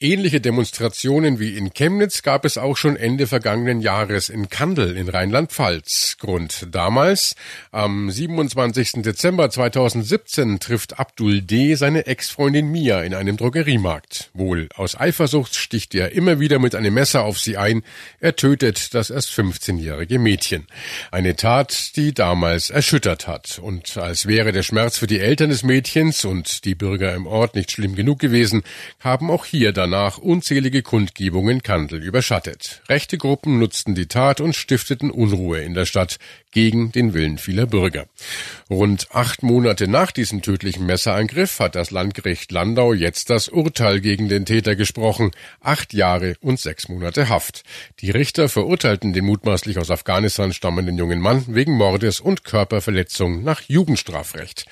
Ähnliche 0.00 0.40
Demonstrationen 0.40 1.40
wie 1.40 1.56
in 1.56 1.74
Chemnitz 1.74 2.22
gab 2.22 2.44
es 2.44 2.56
auch 2.56 2.76
schon 2.76 2.94
Ende 2.94 3.26
vergangenen 3.26 3.80
Jahres 3.80 4.28
in 4.28 4.48
Kandel 4.48 4.96
in 4.96 5.08
Rheinland-Pfalz. 5.08 6.18
Grund 6.20 6.68
damals, 6.70 7.34
am 7.72 8.08
27. 8.08 9.02
Dezember 9.02 9.50
2017 9.50 10.60
trifft 10.60 11.00
Abdul 11.00 11.42
D. 11.42 11.74
seine 11.74 12.06
Ex-Freundin 12.06 12.70
Mia 12.70 13.02
in 13.02 13.12
einem 13.12 13.36
Drogeriemarkt. 13.36 14.30
Wohl 14.34 14.68
aus 14.76 14.94
Eifersucht 14.94 15.56
sticht 15.56 15.96
er 15.96 16.12
immer 16.12 16.38
wieder 16.38 16.60
mit 16.60 16.76
einem 16.76 16.94
Messer 16.94 17.24
auf 17.24 17.40
sie 17.40 17.56
ein. 17.56 17.82
Er 18.20 18.36
tötet 18.36 18.94
das 18.94 19.10
erst 19.10 19.32
15-jährige 19.32 20.20
Mädchen. 20.20 20.68
Eine 21.10 21.34
Tat, 21.34 21.96
die 21.96 22.14
damals 22.14 22.70
erschüttert 22.70 23.26
hat. 23.26 23.58
Und 23.58 23.96
als 23.96 24.26
wäre 24.26 24.52
der 24.52 24.62
Schmerz 24.62 24.96
für 24.96 25.08
die 25.08 25.18
Eltern 25.18 25.50
des 25.50 25.64
Mädchens 25.64 26.24
und 26.24 26.64
die 26.66 26.76
Bürger 26.76 27.16
im 27.16 27.26
Ort 27.26 27.56
nicht 27.56 27.72
schlimm 27.72 27.96
genug 27.96 28.20
gewesen, 28.20 28.62
haben 29.00 29.28
auch 29.28 29.44
hier 29.44 29.72
dann 29.72 29.87
danach 29.90 30.18
unzählige 30.18 30.82
Kundgebungen 30.82 31.62
Kandel 31.62 32.02
überschattet. 32.02 32.82
Rechte 32.90 33.16
Gruppen 33.16 33.58
nutzten 33.58 33.94
die 33.94 34.06
Tat 34.06 34.40
und 34.40 34.54
stifteten 34.54 35.10
Unruhe 35.10 35.60
in 35.60 35.72
der 35.72 35.86
Stadt 35.86 36.18
gegen 36.50 36.92
den 36.92 37.14
Willen 37.14 37.38
vieler 37.38 37.66
Bürger. 37.66 38.06
Rund 38.68 39.08
acht 39.12 39.42
Monate 39.42 39.88
nach 39.88 40.12
diesem 40.12 40.42
tödlichen 40.42 40.84
Messerangriff 40.84 41.58
hat 41.58 41.74
das 41.74 41.90
Landgericht 41.90 42.52
Landau 42.52 42.92
jetzt 42.92 43.30
das 43.30 43.48
Urteil 43.48 44.00
gegen 44.00 44.28
den 44.28 44.44
Täter 44.44 44.76
gesprochen. 44.76 45.30
Acht 45.60 45.94
Jahre 45.94 46.36
und 46.40 46.60
sechs 46.60 46.88
Monate 46.88 47.30
Haft. 47.30 47.62
Die 48.00 48.10
Richter 48.10 48.50
verurteilten 48.50 49.14
den 49.14 49.24
mutmaßlich 49.24 49.78
aus 49.78 49.90
Afghanistan 49.90 50.52
stammenden 50.52 50.98
jungen 50.98 51.20
Mann 51.20 51.44
wegen 51.48 51.72
Mordes 51.72 52.20
und 52.20 52.44
Körperverletzung 52.44 53.42
nach 53.42 53.62
Jugendstrafrecht. 53.62 54.66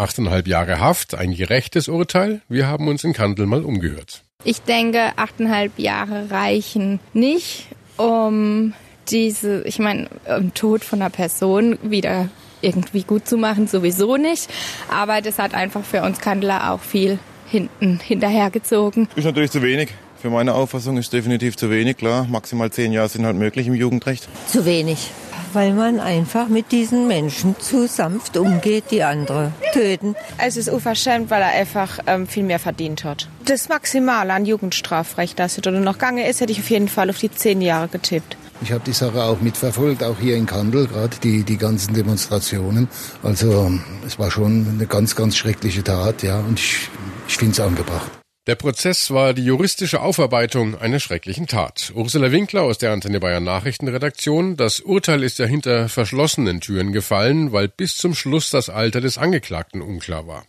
Achteinhalb 0.00 0.48
Jahre 0.48 0.80
Haft, 0.80 1.14
ein 1.14 1.34
gerechtes 1.34 1.86
Urteil? 1.88 2.40
Wir 2.48 2.66
haben 2.68 2.88
uns 2.88 3.04
in 3.04 3.12
Kandel 3.12 3.44
mal 3.44 3.62
umgehört. 3.62 4.22
Ich 4.44 4.62
denke, 4.62 5.12
achteinhalb 5.16 5.78
Jahre 5.78 6.30
reichen 6.30 7.00
nicht, 7.12 7.66
um 7.98 8.72
diese, 9.10 9.62
ich 9.64 9.78
meine, 9.78 10.08
um 10.38 10.54
Tod 10.54 10.84
von 10.84 11.02
einer 11.02 11.10
Person 11.10 11.78
wieder 11.82 12.30
irgendwie 12.62 13.02
gut 13.02 13.28
zu 13.28 13.36
machen, 13.36 13.66
sowieso 13.66 14.16
nicht. 14.16 14.48
Aber 14.90 15.20
das 15.20 15.38
hat 15.38 15.52
einfach 15.52 15.84
für 15.84 16.00
uns 16.00 16.18
Kandler 16.18 16.72
auch 16.72 16.80
viel 16.80 17.18
hinten 17.46 18.00
hinterhergezogen. 18.00 19.06
Ist 19.16 19.26
natürlich 19.26 19.50
zu 19.50 19.60
wenig. 19.60 19.90
Für 20.16 20.30
meine 20.30 20.54
Auffassung 20.54 20.96
ist 20.96 21.12
definitiv 21.12 21.58
zu 21.58 21.70
wenig, 21.70 21.98
klar. 21.98 22.26
Maximal 22.26 22.70
zehn 22.70 22.92
Jahre 22.92 23.10
sind 23.10 23.26
halt 23.26 23.36
möglich 23.36 23.66
im 23.66 23.74
Jugendrecht. 23.74 24.30
Zu 24.46 24.64
wenig 24.64 25.10
weil 25.52 25.72
man 25.72 26.00
einfach 26.00 26.48
mit 26.48 26.72
diesen 26.72 27.08
Menschen 27.08 27.58
zu 27.58 27.86
sanft 27.86 28.36
umgeht, 28.36 28.84
die 28.90 29.02
andere 29.02 29.52
töten. 29.72 30.14
Es 30.38 30.56
ist 30.56 30.68
unverschämt, 30.68 31.30
weil 31.30 31.42
er 31.42 31.50
einfach 31.50 31.98
ähm, 32.06 32.26
viel 32.26 32.44
mehr 32.44 32.58
verdient 32.58 33.04
hat. 33.04 33.28
Das 33.44 33.68
Maximale 33.68 34.32
an 34.32 34.44
Jugendstrafrecht, 34.44 35.38
das 35.38 35.58
er 35.58 35.72
noch 35.72 35.98
gange 35.98 36.28
ist, 36.28 36.40
hätte 36.40 36.52
ich 36.52 36.60
auf 36.60 36.70
jeden 36.70 36.88
Fall 36.88 37.10
auf 37.10 37.18
die 37.18 37.30
zehn 37.30 37.60
Jahre 37.60 37.88
getippt. 37.88 38.36
Ich 38.62 38.72
habe 38.72 38.82
die 38.84 38.92
Sache 38.92 39.22
auch 39.22 39.40
mitverfolgt, 39.40 40.02
auch 40.04 40.18
hier 40.18 40.36
in 40.36 40.44
Kandel, 40.44 40.86
gerade 40.86 41.16
die, 41.22 41.44
die 41.44 41.56
ganzen 41.56 41.94
Demonstrationen. 41.94 42.88
Also 43.22 43.72
es 44.06 44.18
war 44.18 44.30
schon 44.30 44.66
eine 44.74 44.86
ganz, 44.86 45.16
ganz 45.16 45.36
schreckliche 45.36 45.82
Tat, 45.82 46.22
ja, 46.22 46.38
und 46.40 46.58
ich, 46.58 46.88
ich 47.26 47.36
finde 47.38 47.52
es 47.52 47.60
angebracht. 47.60 48.19
Der 48.46 48.54
Prozess 48.54 49.10
war 49.10 49.34
die 49.34 49.44
juristische 49.44 50.00
Aufarbeitung 50.00 50.74
einer 50.74 50.98
schrecklichen 50.98 51.46
Tat. 51.46 51.92
Ursula 51.94 52.32
Winkler 52.32 52.62
aus 52.62 52.78
der 52.78 52.90
Antenne 52.90 53.20
Bayern 53.20 53.44
Nachrichtenredaktion. 53.44 54.56
Das 54.56 54.80
Urteil 54.80 55.22
ist 55.22 55.38
ja 55.38 55.44
hinter 55.44 55.90
verschlossenen 55.90 56.62
Türen 56.62 56.92
gefallen, 56.92 57.52
weil 57.52 57.68
bis 57.68 57.96
zum 57.96 58.14
Schluss 58.14 58.48
das 58.48 58.70
Alter 58.70 59.02
des 59.02 59.18
Angeklagten 59.18 59.82
unklar 59.82 60.26
war. 60.26 60.46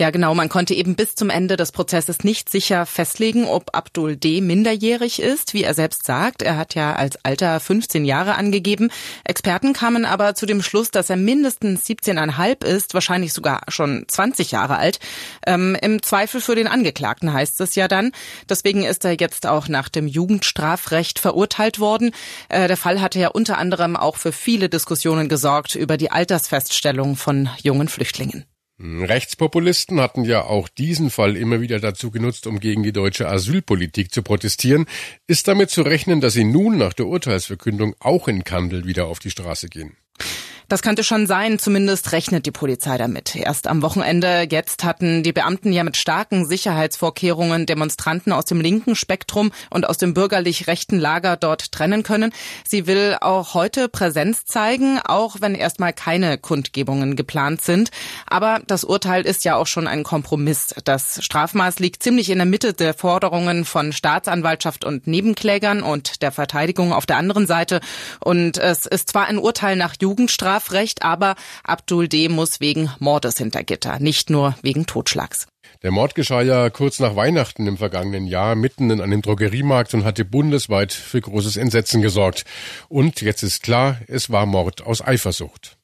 Ja, 0.00 0.08
genau. 0.08 0.34
Man 0.34 0.48
konnte 0.48 0.72
eben 0.72 0.94
bis 0.94 1.14
zum 1.14 1.28
Ende 1.28 1.58
des 1.58 1.72
Prozesses 1.72 2.24
nicht 2.24 2.48
sicher 2.48 2.86
festlegen, 2.86 3.44
ob 3.44 3.76
Abdul 3.76 4.16
D. 4.16 4.40
minderjährig 4.40 5.20
ist, 5.20 5.52
wie 5.52 5.62
er 5.62 5.74
selbst 5.74 6.06
sagt. 6.06 6.40
Er 6.40 6.56
hat 6.56 6.74
ja 6.74 6.94
als 6.94 7.22
Alter 7.22 7.60
15 7.60 8.06
Jahre 8.06 8.36
angegeben. 8.36 8.90
Experten 9.24 9.74
kamen 9.74 10.06
aber 10.06 10.34
zu 10.34 10.46
dem 10.46 10.62
Schluss, 10.62 10.90
dass 10.90 11.10
er 11.10 11.18
mindestens 11.18 11.84
17,5 11.84 12.64
ist, 12.64 12.94
wahrscheinlich 12.94 13.34
sogar 13.34 13.60
schon 13.68 14.06
20 14.08 14.52
Jahre 14.52 14.78
alt. 14.78 15.00
Ähm, 15.46 15.76
Im 15.82 16.02
Zweifel 16.02 16.40
für 16.40 16.54
den 16.54 16.66
Angeklagten 16.66 17.34
heißt 17.34 17.60
es 17.60 17.74
ja 17.74 17.86
dann. 17.86 18.12
Deswegen 18.48 18.84
ist 18.84 19.04
er 19.04 19.20
jetzt 19.20 19.46
auch 19.46 19.68
nach 19.68 19.90
dem 19.90 20.06
Jugendstrafrecht 20.06 21.18
verurteilt 21.18 21.78
worden. 21.78 22.12
Äh, 22.48 22.68
der 22.68 22.78
Fall 22.78 23.02
hatte 23.02 23.18
ja 23.18 23.28
unter 23.28 23.58
anderem 23.58 23.98
auch 23.98 24.16
für 24.16 24.32
viele 24.32 24.70
Diskussionen 24.70 25.28
gesorgt 25.28 25.74
über 25.74 25.98
die 25.98 26.10
Altersfeststellung 26.10 27.16
von 27.16 27.50
jungen 27.62 27.88
Flüchtlingen. 27.88 28.46
Rechtspopulisten 28.82 30.00
hatten 30.00 30.24
ja 30.24 30.44
auch 30.44 30.68
diesen 30.68 31.10
Fall 31.10 31.36
immer 31.36 31.60
wieder 31.60 31.80
dazu 31.80 32.10
genutzt, 32.10 32.46
um 32.46 32.60
gegen 32.60 32.82
die 32.82 32.92
deutsche 32.92 33.28
Asylpolitik 33.28 34.10
zu 34.12 34.22
protestieren. 34.22 34.86
Ist 35.26 35.48
damit 35.48 35.68
zu 35.68 35.82
rechnen, 35.82 36.22
dass 36.22 36.32
sie 36.32 36.44
nun 36.44 36.78
nach 36.78 36.94
der 36.94 37.06
Urteilsverkündung 37.06 37.94
auch 38.00 38.26
in 38.26 38.42
Kandel 38.42 38.86
wieder 38.86 39.06
auf 39.06 39.18
die 39.18 39.30
Straße 39.30 39.68
gehen? 39.68 39.96
Das 40.70 40.82
könnte 40.82 41.02
schon 41.02 41.26
sein, 41.26 41.58
zumindest 41.58 42.12
rechnet 42.12 42.46
die 42.46 42.52
Polizei 42.52 42.96
damit. 42.96 43.34
Erst 43.34 43.66
am 43.66 43.82
Wochenende 43.82 44.46
jetzt 44.48 44.84
hatten 44.84 45.24
die 45.24 45.32
Beamten 45.32 45.72
ja 45.72 45.82
mit 45.82 45.96
starken 45.96 46.46
Sicherheitsvorkehrungen 46.46 47.66
Demonstranten 47.66 48.32
aus 48.32 48.44
dem 48.44 48.60
linken 48.60 48.94
Spektrum 48.94 49.50
und 49.70 49.88
aus 49.88 49.98
dem 49.98 50.14
bürgerlich 50.14 50.68
rechten 50.68 51.00
Lager 51.00 51.36
dort 51.36 51.72
trennen 51.72 52.04
können. 52.04 52.32
Sie 52.64 52.86
will 52.86 53.16
auch 53.20 53.54
heute 53.54 53.88
Präsenz 53.88 54.44
zeigen, 54.44 55.00
auch 55.02 55.38
wenn 55.40 55.56
erstmal 55.56 55.92
keine 55.92 56.38
Kundgebungen 56.38 57.16
geplant 57.16 57.62
sind. 57.62 57.90
Aber 58.28 58.60
das 58.68 58.84
Urteil 58.84 59.26
ist 59.26 59.44
ja 59.44 59.56
auch 59.56 59.66
schon 59.66 59.88
ein 59.88 60.04
Kompromiss. 60.04 60.72
Das 60.84 61.18
Strafmaß 61.20 61.80
liegt 61.80 62.00
ziemlich 62.00 62.30
in 62.30 62.38
der 62.38 62.46
Mitte 62.46 62.74
der 62.74 62.94
Forderungen 62.94 63.64
von 63.64 63.92
Staatsanwaltschaft 63.92 64.84
und 64.84 65.08
Nebenklägern 65.08 65.82
und 65.82 66.22
der 66.22 66.30
Verteidigung 66.30 66.92
auf 66.92 67.06
der 67.06 67.16
anderen 67.16 67.48
Seite. 67.48 67.80
Und 68.20 68.56
es 68.56 68.86
ist 68.86 69.10
zwar 69.10 69.26
ein 69.26 69.38
Urteil 69.38 69.74
nach 69.74 69.96
Jugendstrafe, 70.00 70.59
Strafrecht, 70.60 71.02
aber 71.02 71.34
Abdul 71.64 72.08
D. 72.08 72.28
muss 72.28 72.60
wegen 72.60 72.90
Mordes 72.98 73.38
hinter 73.38 73.64
Gitter, 73.64 73.98
nicht 73.98 74.30
nur 74.30 74.54
wegen 74.62 74.86
Totschlags. 74.86 75.46
Der 75.82 75.90
Mord 75.90 76.14
geschah 76.14 76.42
ja 76.42 76.68
kurz 76.68 76.98
nach 77.00 77.16
Weihnachten 77.16 77.66
im 77.66 77.78
vergangenen 77.78 78.26
Jahr 78.26 78.54
mitten 78.54 78.90
in 78.90 79.00
einem 79.00 79.22
Drogeriemarkt 79.22 79.94
und 79.94 80.04
hatte 80.04 80.24
bundesweit 80.24 80.92
für 80.92 81.20
großes 81.20 81.56
Entsetzen 81.56 82.02
gesorgt. 82.02 82.44
Und 82.88 83.22
jetzt 83.22 83.42
ist 83.42 83.62
klar, 83.62 83.98
es 84.06 84.30
war 84.30 84.44
Mord 84.46 84.82
aus 84.82 85.00
Eifersucht. 85.00 85.79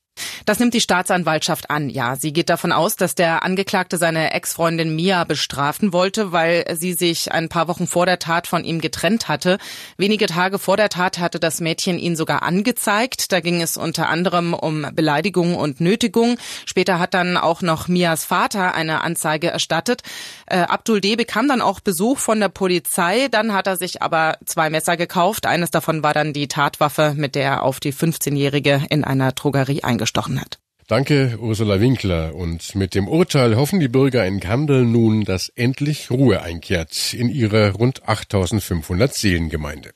Das 0.46 0.58
nimmt 0.58 0.74
die 0.74 0.80
Staatsanwaltschaft 0.80 1.70
an. 1.70 1.90
Ja, 1.90 2.16
sie 2.16 2.32
geht 2.32 2.50
davon 2.50 2.72
aus, 2.72 2.96
dass 2.96 3.14
der 3.14 3.42
Angeklagte 3.42 3.98
seine 3.98 4.32
Ex-Freundin 4.32 4.94
Mia 4.94 5.24
bestrafen 5.24 5.92
wollte, 5.92 6.32
weil 6.32 6.64
sie 6.76 6.92
sich 6.92 7.32
ein 7.32 7.48
paar 7.48 7.68
Wochen 7.68 7.86
vor 7.86 8.06
der 8.06 8.18
Tat 8.18 8.46
von 8.46 8.64
ihm 8.64 8.80
getrennt 8.80 9.28
hatte. 9.28 9.58
Wenige 9.96 10.26
Tage 10.26 10.58
vor 10.58 10.76
der 10.76 10.88
Tat 10.88 11.18
hatte 11.18 11.40
das 11.40 11.60
Mädchen 11.60 11.98
ihn 11.98 12.16
sogar 12.16 12.42
angezeigt. 12.42 13.32
Da 13.32 13.40
ging 13.40 13.60
es 13.60 13.76
unter 13.76 14.08
anderem 14.08 14.54
um 14.54 14.86
Beleidigung 14.94 15.56
und 15.56 15.80
Nötigung. 15.80 16.38
Später 16.64 16.98
hat 16.98 17.14
dann 17.14 17.36
auch 17.36 17.60
noch 17.62 17.88
Mias 17.88 18.24
Vater 18.24 18.74
eine 18.74 19.02
Anzeige 19.02 19.48
erstattet. 19.48 20.02
Äh, 20.46 20.58
Abdul 20.58 21.00
D. 21.00 21.16
bekam 21.16 21.48
dann 21.48 21.60
auch 21.60 21.80
Besuch 21.80 22.18
von 22.18 22.40
der 22.40 22.48
Polizei. 22.48 23.28
Dann 23.28 23.52
hat 23.52 23.66
er 23.66 23.76
sich 23.76 24.00
aber 24.00 24.38
zwei 24.44 24.70
Messer 24.70 24.96
gekauft. 24.96 25.44
Eines 25.44 25.70
davon 25.70 26.02
war 26.02 26.14
dann 26.14 26.32
die 26.32 26.48
Tatwaffe, 26.48 27.14
mit 27.16 27.34
der 27.34 27.44
er 27.44 27.62
auf 27.64 27.80
die 27.80 27.92
15-Jährige 27.92 28.82
in 28.90 29.04
einer 29.04 29.32
Drogerie 29.32 29.82
eingeschlossen 29.82 30.05
gestochen 30.06 30.40
hat. 30.40 30.58
Danke, 30.88 31.36
Ursula 31.40 31.80
Winkler. 31.80 32.36
Und 32.36 32.76
mit 32.76 32.94
dem 32.94 33.08
Urteil 33.08 33.56
hoffen 33.56 33.80
die 33.80 33.88
Bürger 33.88 34.24
in 34.24 34.38
Kandel 34.38 34.84
nun, 34.84 35.24
dass 35.24 35.48
endlich 35.48 36.12
Ruhe 36.12 36.42
einkehrt 36.42 37.12
in 37.12 37.28
ihre 37.28 37.72
rund 37.72 38.08
8500 38.08 39.12
Seelengemeinde. 39.12 39.90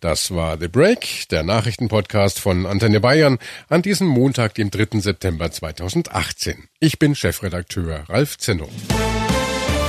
Das 0.00 0.34
war 0.34 0.58
The 0.60 0.68
Break, 0.68 1.28
der 1.30 1.42
Nachrichtenpodcast 1.42 2.38
von 2.38 2.66
Antenne 2.66 3.00
Bayern 3.00 3.38
an 3.70 3.80
diesem 3.80 4.08
Montag, 4.08 4.54
dem 4.54 4.70
3. 4.70 5.00
September 5.00 5.50
2018. 5.50 6.64
Ich 6.80 6.98
bin 6.98 7.14
Chefredakteur 7.14 8.04
Ralf 8.10 8.36
Zenno. 8.36 8.68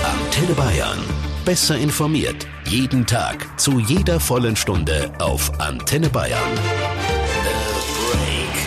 Antenne 0.06 0.54
Bayern. 0.56 1.00
Besser 1.44 1.78
informiert. 1.78 2.48
Jeden 2.66 3.06
Tag. 3.06 3.60
Zu 3.60 3.80
jeder 3.80 4.22
vollen 4.22 4.56
Stunde 4.56 5.12
auf 5.20 5.60
Antenne 5.60 6.10
Bayern. 6.10 6.97